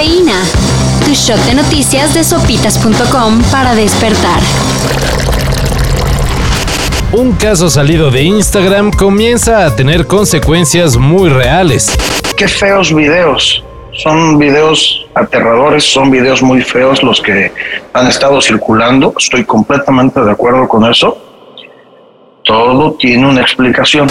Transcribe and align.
Cafeína. 0.00 0.40
Tu 1.04 1.12
shot 1.12 1.38
de 1.44 1.54
noticias 1.54 2.14
de 2.14 2.24
sopitas.com 2.24 3.42
para 3.52 3.74
despertar. 3.74 4.40
Un 7.12 7.32
caso 7.32 7.68
salido 7.68 8.10
de 8.10 8.22
Instagram 8.22 8.92
comienza 8.92 9.66
a 9.66 9.76
tener 9.76 10.06
consecuencias 10.06 10.96
muy 10.96 11.28
reales. 11.28 11.94
Qué 12.34 12.48
feos 12.48 12.94
videos. 12.94 13.62
Son 13.92 14.38
videos 14.38 15.06
aterradores, 15.14 15.84
son 15.84 16.10
videos 16.10 16.42
muy 16.42 16.62
feos 16.62 17.02
los 17.02 17.20
que 17.20 17.52
han 17.92 18.06
estado 18.06 18.40
circulando. 18.40 19.12
Estoy 19.18 19.44
completamente 19.44 20.18
de 20.22 20.30
acuerdo 20.30 20.66
con 20.66 20.90
eso. 20.90 21.18
Todo 22.42 22.94
tiene 22.94 23.26
una 23.26 23.42
explicación. 23.42 24.08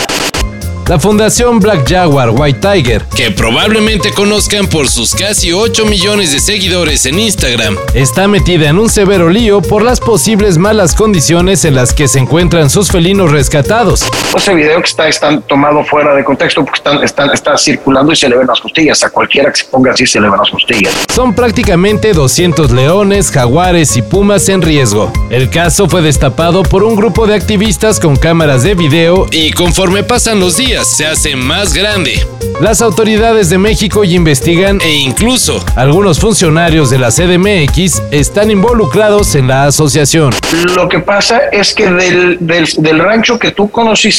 La 0.90 1.00
Fundación 1.00 1.60
Black 1.60 1.88
Jaguar 1.88 2.32
White 2.32 2.68
Tiger, 2.68 3.06
que 3.16 3.30
probablemente 3.30 4.12
conozcan 4.12 4.66
por 4.66 4.90
sus 4.90 5.14
casi 5.14 5.54
8 5.54 5.86
millones 5.86 6.32
de 6.32 6.40
seguidores 6.40 7.06
en 7.06 7.20
Instagram, 7.20 7.78
está 7.94 8.28
metida 8.28 8.70
en 8.70 8.80
un 8.80 8.90
severo 8.90 9.30
lío 9.30 9.62
por 9.62 9.84
las 9.84 10.00
posibles 10.00 10.58
malas 10.58 10.96
condiciones 10.96 11.64
en 11.64 11.76
las 11.76 11.94
que 11.94 12.08
se 12.08 12.18
encuentran 12.18 12.72
sus 12.72 12.90
felinos 12.90 13.30
rescatados. 13.30 14.04
Ese 14.36 14.54
video 14.54 14.80
que 14.82 14.88
está, 14.88 15.08
está 15.08 15.40
tomado 15.42 15.84
fuera 15.84 16.14
de 16.14 16.24
contexto 16.24 16.64
porque 16.64 16.78
están, 16.78 17.04
están, 17.04 17.32
está 17.34 17.58
circulando 17.58 18.12
y 18.12 18.16
se 18.16 18.30
le 18.30 18.38
ven 18.38 18.48
las 18.48 18.60
costillas. 18.60 19.04
A 19.04 19.10
cualquiera 19.10 19.52
que 19.52 19.58
se 19.58 19.66
ponga 19.66 19.92
así 19.92 20.06
se 20.06 20.20
le 20.20 20.30
ven 20.30 20.38
las 20.38 20.50
costillas. 20.50 20.94
Son 21.14 21.34
prácticamente 21.34 22.14
200 22.14 22.72
leones, 22.72 23.32
jaguares 23.32 23.98
y 23.98 24.02
pumas 24.02 24.48
en 24.50 24.62
riesgo. 24.62 25.12
El 25.30 25.50
caso 25.50 25.90
fue 25.90 26.02
destapado 26.02 26.64
por 26.64 26.84
un 26.84 26.96
grupo 26.96 27.26
de 27.26 27.36
activistas 27.36 28.00
con 28.00 28.16
cámaras 28.16 28.64
de 28.64 28.76
video 28.76 29.26
y 29.32 29.52
conforme 29.52 30.04
pasan 30.04 30.40
los 30.40 30.58
días, 30.58 30.88
se 30.88 31.08
hace 31.08 31.36
más 31.36 31.74
grande. 31.74 32.26
Las 32.62 32.82
autoridades 32.82 33.50
de 33.50 33.58
México 33.58 34.04
investigan 34.04 34.80
e 34.82 34.92
incluso 34.92 35.64
algunos 35.76 36.20
funcionarios 36.20 36.90
de 36.90 37.00
la 37.00 37.10
CDMX 37.10 38.02
están 38.12 38.52
involucrados 38.52 39.36
en 39.36 39.48
la 39.48 39.66
asociación. 39.66 40.34
Lo 40.76 40.90
que 40.90 41.00
pasa 41.00 41.40
es 41.52 41.74
que 41.74 41.90
del, 41.90 42.38
del, 42.40 43.00
rancho 43.00 43.40
que 43.40 43.52
tú 43.52 43.70
conociste, 43.70 44.19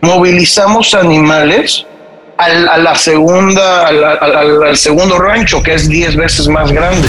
movilizamos 0.00 0.94
animales 0.94 1.86
a 2.38 2.78
la 2.78 2.94
segunda, 2.94 3.88
al, 3.88 4.76
segundo 4.76 5.18
rancho, 5.18 5.62
que 5.62 5.74
es 5.74 5.88
10 5.88 6.16
veces 6.16 6.48
más 6.48 6.70
grande. 6.70 7.08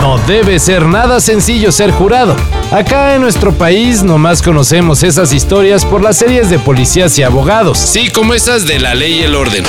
No 0.00 0.18
debe 0.26 0.58
ser 0.58 0.82
nada 0.86 1.20
sencillo 1.20 1.72
ser 1.72 1.90
jurado. 1.90 2.36
Acá 2.70 3.14
en 3.14 3.22
nuestro 3.22 3.52
país 3.52 4.02
nomás 4.02 4.42
conocemos 4.42 5.02
esas 5.02 5.32
historias 5.32 5.84
por 5.84 6.02
las 6.02 6.16
series 6.16 6.50
de 6.50 6.58
policías 6.58 7.18
y 7.18 7.22
abogados. 7.22 7.78
Sí, 7.78 8.10
como 8.10 8.34
esas 8.34 8.66
de 8.66 8.80
la 8.80 8.94
ley 8.94 9.20
y 9.20 9.22
el 9.22 9.34
orden. 9.34 9.64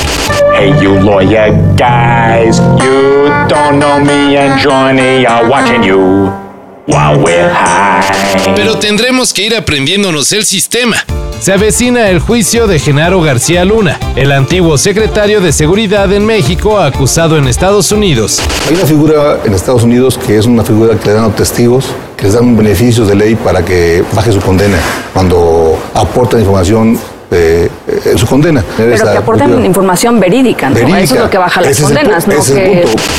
Hey 0.57 0.73
you 0.81 0.99
lawyer 0.99 1.53
guys, 1.77 2.59
you 2.79 3.29
don't 3.47 3.79
know 3.79 3.99
me 3.99 4.37
and 4.37 4.59
Johnny 4.61 5.25
are 5.25 5.47
watching 5.47 5.83
you. 5.83 6.44
We're 6.87 7.51
high. 7.51 8.55
Pero 8.55 8.77
tendremos 8.77 9.33
que 9.33 9.43
ir 9.43 9.55
aprendiéndonos 9.55 10.31
el 10.33 10.45
sistema. 10.45 10.97
Se 11.39 11.51
avecina 11.51 12.09
el 12.09 12.19
juicio 12.19 12.67
de 12.67 12.79
Genaro 12.79 13.21
García 13.21 13.65
Luna, 13.65 13.99
el 14.15 14.31
antiguo 14.31 14.77
secretario 14.77 15.41
de 15.41 15.51
Seguridad 15.51 16.11
en 16.13 16.25
México 16.25 16.79
acusado 16.79 17.37
en 17.37 17.47
Estados 17.47 17.91
Unidos. 17.91 18.41
Hay 18.67 18.75
una 18.75 18.85
figura 18.85 19.39
en 19.45 19.53
Estados 19.53 19.83
Unidos 19.83 20.17
que 20.17 20.37
es 20.37 20.45
una 20.45 20.63
figura 20.63 20.97
que 20.97 21.07
le 21.07 21.13
dan 21.13 21.25
a 21.25 21.35
testigos, 21.35 21.85
que 22.17 22.25
les 22.25 22.33
dan 22.33 22.55
beneficios 22.55 23.07
de 23.07 23.15
ley 23.15 23.35
para 23.35 23.63
que 23.63 24.03
baje 24.13 24.31
su 24.31 24.39
condena 24.39 24.77
cuando 25.13 25.77
aportan 25.93 26.39
información 26.39 26.97
eh, 27.31 27.69
su 28.17 28.25
condena. 28.25 28.63
Pero 28.77 29.11
que 29.11 29.17
aportan 29.17 29.65
información 29.65 30.19
verídica, 30.19 30.69
¿no? 30.69 30.77
Eso 30.95 31.15
es 31.15 31.21
lo 31.21 31.29
que 31.29 31.37
baja 31.37 31.61
las 31.61 31.79
condenas, 31.79 32.27
¿no? 32.27 32.35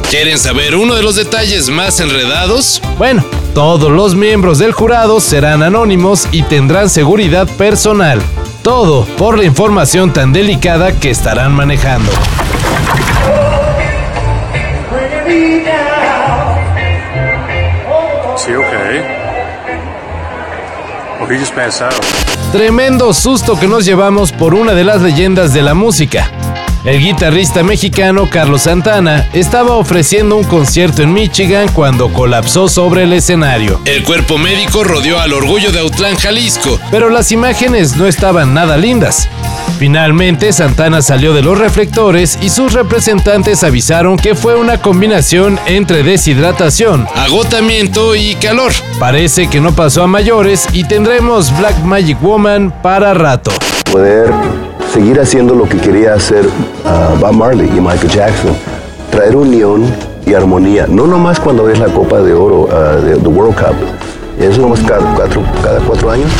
¿Quieren 0.08 0.38
saber 0.38 0.76
uno 0.76 0.94
de 0.94 1.02
los 1.02 1.16
detalles 1.16 1.68
más 1.68 2.00
enredados? 2.00 2.80
Bueno, 2.98 3.24
todos 3.54 3.90
los 3.90 4.14
miembros 4.14 4.58
del 4.58 4.72
jurado 4.72 5.20
serán 5.20 5.62
anónimos 5.62 6.28
y 6.30 6.42
tendrán 6.42 6.88
seguridad 6.88 7.48
personal. 7.56 8.20
Todo 8.62 9.04
por 9.16 9.38
la 9.38 9.44
información 9.44 10.12
tan 10.12 10.32
delicada 10.32 10.92
que 10.98 11.10
estarán 11.10 11.52
manejando. 11.52 12.10
Tremendo 22.52 23.12
susto 23.12 23.58
que 23.58 23.66
nos 23.66 23.84
llevamos 23.84 24.32
por 24.32 24.54
una 24.54 24.74
de 24.74 24.84
las 24.84 25.02
leyendas 25.02 25.52
de 25.52 25.62
la 25.62 25.74
música. 25.74 26.30
El 26.86 27.00
guitarrista 27.00 27.64
mexicano 27.64 28.30
Carlos 28.30 28.62
Santana 28.62 29.28
estaba 29.32 29.74
ofreciendo 29.74 30.36
un 30.36 30.44
concierto 30.44 31.02
en 31.02 31.12
Michigan 31.12 31.66
cuando 31.72 32.12
colapsó 32.12 32.68
sobre 32.68 33.02
el 33.02 33.12
escenario. 33.12 33.80
El 33.84 34.04
cuerpo 34.04 34.38
médico 34.38 34.84
rodeó 34.84 35.18
al 35.18 35.32
orgullo 35.32 35.72
de 35.72 35.80
Autlán, 35.80 36.14
Jalisco. 36.14 36.78
Pero 36.92 37.10
las 37.10 37.32
imágenes 37.32 37.96
no 37.96 38.06
estaban 38.06 38.54
nada 38.54 38.76
lindas. 38.76 39.28
Finalmente, 39.80 40.52
Santana 40.52 41.02
salió 41.02 41.34
de 41.34 41.42
los 41.42 41.58
reflectores 41.58 42.38
y 42.40 42.50
sus 42.50 42.72
representantes 42.72 43.64
avisaron 43.64 44.16
que 44.16 44.36
fue 44.36 44.54
una 44.54 44.80
combinación 44.80 45.58
entre 45.66 46.04
deshidratación, 46.04 47.08
agotamiento 47.16 48.14
y 48.14 48.36
calor. 48.36 48.70
Parece 49.00 49.48
que 49.48 49.60
no 49.60 49.74
pasó 49.74 50.04
a 50.04 50.06
mayores 50.06 50.68
y 50.72 50.84
tendremos 50.84 51.50
Black 51.58 51.82
Magic 51.82 52.22
Woman 52.22 52.72
para 52.80 53.12
rato. 53.12 53.50
Poder 53.90 54.32
seguir 54.96 55.20
haciendo 55.20 55.54
lo 55.54 55.68
que 55.68 55.76
quería 55.76 56.14
hacer 56.14 56.46
uh, 56.46 57.18
Bob 57.20 57.34
Marley 57.34 57.68
y 57.68 57.80
Michael 57.82 58.08
Jackson, 58.08 58.56
traer 59.10 59.36
unión 59.36 59.84
y 60.24 60.32
armonía, 60.32 60.86
no 60.88 61.06
nomás 61.06 61.38
cuando 61.38 61.64
ves 61.64 61.78
la 61.78 61.88
Copa 61.88 62.22
de 62.22 62.32
Oro 62.32 62.62
uh, 62.62 63.02
de 63.04 63.16
the 63.16 63.28
World 63.28 63.54
Cup, 63.54 63.76
eso 64.40 64.62
nomás 64.62 64.80
cada 64.80 65.02
cuatro, 65.14 65.42
cada 65.62 65.80
cuatro 65.80 66.10
años. 66.10 66.30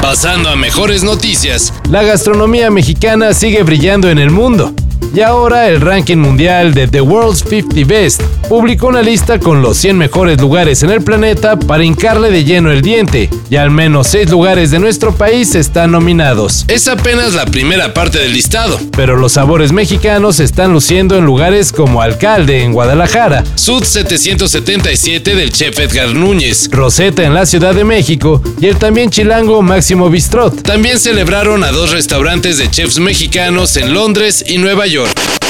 Pasando 0.00 0.50
a 0.50 0.54
mejores 0.54 1.02
noticias, 1.02 1.74
la 1.90 2.04
gastronomía 2.04 2.70
mexicana 2.70 3.34
sigue 3.34 3.64
brillando 3.64 4.08
en 4.08 4.18
el 4.18 4.30
mundo. 4.30 4.72
Y 5.14 5.20
ahora 5.20 5.68
el 5.68 5.80
ranking 5.80 6.16
mundial 6.16 6.72
de 6.72 6.88
The 6.88 7.02
World's 7.02 7.44
50 7.48 7.86
Best 7.86 8.22
publicó 8.48 8.88
una 8.88 9.02
lista 9.02 9.38
con 9.38 9.60
los 9.60 9.76
100 9.76 9.98
mejores 9.98 10.40
lugares 10.40 10.82
en 10.82 10.90
el 10.90 11.02
planeta 11.02 11.58
para 11.58 11.84
hincarle 11.84 12.30
de 12.30 12.44
lleno 12.44 12.70
el 12.70 12.80
diente, 12.80 13.28
y 13.50 13.56
al 13.56 13.70
menos 13.70 14.06
6 14.08 14.30
lugares 14.30 14.70
de 14.70 14.78
nuestro 14.78 15.14
país 15.14 15.54
están 15.54 15.92
nominados. 15.92 16.64
Es 16.68 16.88
apenas 16.88 17.34
la 17.34 17.44
primera 17.44 17.92
parte 17.92 18.18
del 18.18 18.32
listado. 18.32 18.78
Pero 18.96 19.16
los 19.16 19.32
sabores 19.32 19.72
mexicanos 19.72 20.40
están 20.40 20.72
luciendo 20.72 21.16
en 21.16 21.26
lugares 21.26 21.72
como 21.72 22.00
Alcalde 22.00 22.62
en 22.62 22.72
Guadalajara, 22.72 23.44
Sud 23.54 23.84
777 23.84 25.34
del 25.34 25.52
chef 25.52 25.78
Edgar 25.78 26.14
Núñez, 26.14 26.70
Rosetta 26.70 27.24
en 27.24 27.34
la 27.34 27.44
Ciudad 27.44 27.74
de 27.74 27.84
México 27.84 28.42
y 28.60 28.66
el 28.66 28.76
también 28.76 29.10
chilango 29.10 29.60
Máximo 29.60 30.08
Bistrot. 30.08 30.62
También 30.62 30.98
celebraron 30.98 31.64
a 31.64 31.70
dos 31.70 31.90
restaurantes 31.90 32.56
de 32.56 32.70
chefs 32.70 32.98
mexicanos 32.98 33.76
en 33.76 33.92
Londres 33.92 34.44
y 34.46 34.58
Nueva 34.58 34.86
York. 34.86 35.01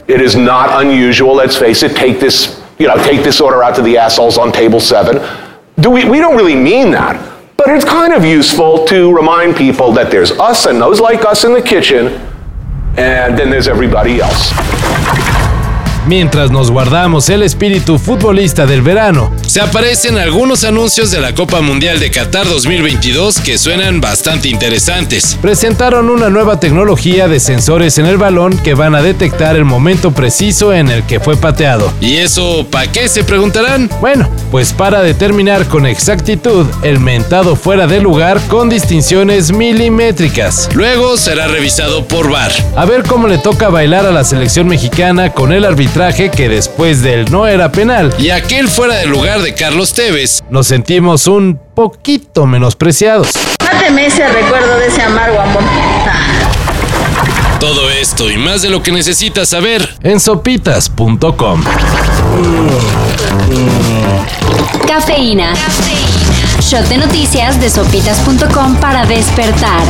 It 0.08 0.20
is 0.20 0.34
not 0.36 0.84
unusual, 0.84 1.34
let's 1.34 1.56
face 1.56 1.82
it, 1.82 1.96
take 1.96 2.18
this, 2.20 2.62
you 2.78 2.88
know, 2.88 2.96
take 2.96 3.22
this 3.22 3.40
order 3.40 3.62
out 3.62 3.74
to 3.76 3.82
the 3.82 3.96
assholes 3.96 4.38
on 4.38 4.52
table 4.52 4.80
seven. 4.80 5.16
Do 5.80 5.90
we, 5.90 6.04
we 6.08 6.18
don't 6.18 6.36
really 6.36 6.56
mean 6.56 6.90
that, 6.90 7.16
but 7.56 7.68
it's 7.68 7.84
kind 7.84 8.12
of 8.12 8.24
useful 8.24 8.84
to 8.86 9.14
remind 9.14 9.56
people 9.56 9.92
that 9.92 10.10
there's 10.10 10.32
us 10.32 10.66
and 10.66 10.80
those 10.80 11.00
like 11.00 11.24
us 11.24 11.44
in 11.44 11.52
the 11.52 11.62
kitchen, 11.62 12.08
and 12.96 13.38
then 13.38 13.48
there's 13.48 13.68
everybody 13.68 14.20
else. 14.20 14.52
Mientras 16.06 16.50
nos 16.50 16.70
guardamos 16.70 17.28
el 17.28 17.42
espíritu 17.42 17.98
futbolista 17.98 18.66
del 18.66 18.82
verano. 18.82 19.32
Se 19.46 19.60
aparecen 19.60 20.18
algunos 20.18 20.64
anuncios 20.64 21.10
de 21.10 21.20
la 21.20 21.34
Copa 21.34 21.60
Mundial 21.60 22.00
de 22.00 22.10
Qatar 22.10 22.48
2022 22.48 23.40
que 23.40 23.58
suenan 23.58 24.00
bastante 24.00 24.48
interesantes. 24.48 25.38
Presentaron 25.41 26.10
una 26.10 26.30
nueva 26.30 26.58
tecnología 26.58 27.28
de 27.28 27.38
sensores 27.38 27.98
en 27.98 28.06
el 28.06 28.16
balón 28.16 28.59
que 28.59 28.74
van 28.74 28.94
a 28.94 29.03
detectar 29.03 29.54
el 29.54 29.65
momento 29.65 30.12
preciso 30.12 30.72
en 30.72 30.88
el 30.88 31.04
que 31.04 31.21
fue 31.21 31.36
pateado. 31.36 31.92
¿Y 32.00 32.16
eso 32.16 32.66
para 32.71 32.91
qué 32.91 33.09
se 33.09 33.22
preguntarán? 33.22 33.88
Bueno, 34.00 34.28
pues 34.50 34.72
para 34.72 35.03
determinar 35.03 35.66
con 35.68 35.86
exactitud 35.86 36.66
el 36.82 36.98
mentado 36.98 37.54
fuera 37.54 37.86
de 37.86 38.00
lugar 38.00 38.41
con 38.48 38.68
distinciones 38.68 39.53
milimétricas. 39.53 40.68
Luego 40.74 41.16
será 41.16 41.47
revisado 41.47 42.09
por 42.09 42.30
VAR. 42.30 42.53
A 42.74 42.86
ver 42.86 43.04
cómo 43.04 43.28
le 43.28 43.38
toca 43.38 43.68
bailar 43.68 44.06
a 44.06 44.10
la 44.10 44.24
selección 44.24 44.66
mexicana 44.66 45.32
con 45.32 45.53
el 45.53 45.65
arbitraje 45.65 45.91
traje 45.92 46.30
que 46.30 46.48
después 46.48 47.03
del 47.03 47.30
no 47.30 47.47
era 47.47 47.71
penal 47.71 48.15
y 48.18 48.30
aquel 48.30 48.68
fuera 48.68 48.97
de 48.97 49.06
lugar 49.06 49.42
de 49.42 49.54
Carlos 49.54 49.92
Tevez, 49.92 50.42
nos 50.50 50.66
sentimos 50.66 51.27
un 51.27 51.60
poquito 51.74 52.47
menospreciados. 52.47 53.30
Máteme 53.62 54.06
ese 54.06 54.27
recuerdo 54.27 54.78
de 54.78 54.86
ese 54.86 55.03
amargo 55.03 55.39
amor. 55.39 55.62
Todo 57.60 57.91
esto 57.91 58.30
y 58.30 58.39
más 58.39 58.62
de 58.62 58.71
lo 58.71 58.83
que 58.83 58.91
necesitas 58.91 59.50
saber 59.50 59.97
en 60.03 60.18
sopitas.com. 60.18 61.62
Cafeína. 64.89 65.53
Shot 66.60 66.89
de 66.89 66.97
noticias 66.97 67.60
de 67.60 67.71
sopitas.com 67.71 68.77
para 68.77 69.04
despertar. 69.04 69.83